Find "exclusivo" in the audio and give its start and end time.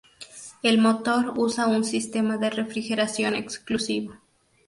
3.35-4.15